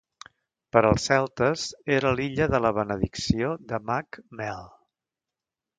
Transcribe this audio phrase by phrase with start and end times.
[0.75, 1.65] Per als celtes,
[1.97, 4.67] era l'Illa de la Benedicció de Mag Mell.